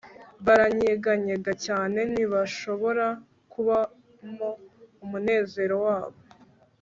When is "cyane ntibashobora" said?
1.65-3.05